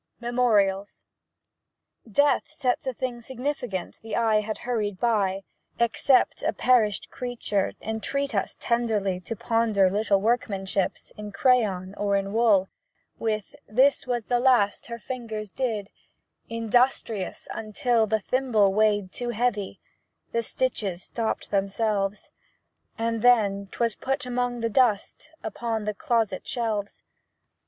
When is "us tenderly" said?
8.33-9.19